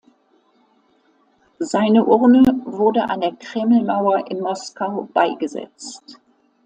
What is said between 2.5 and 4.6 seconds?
wurde an der Kremlmauer in